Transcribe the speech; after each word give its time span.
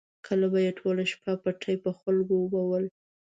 کله 0.27 0.47
به 0.51 0.59
یې 0.65 0.71
ټوله 0.79 1.03
شپه 1.11 1.31
پټي 1.43 1.75
په 1.83 1.91
خلکو 1.99 2.33
اوبول. 2.41 2.83